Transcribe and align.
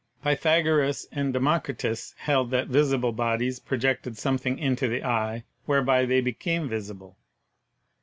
Pythagoras 0.23 1.05
and 1.11 1.31
Democ 1.31 1.65
ritus 1.67 2.15
held 2.17 2.49
that 2.49 2.67
visible 2.69 3.11
bodies 3.11 3.59
projected 3.59 4.17
something 4.17 4.57
into 4.57 4.87
the 4.87 5.03
eye 5.03 5.43
whereby 5.67 6.05
they 6.07 6.21
became 6.21 6.67
visible. 6.67 7.17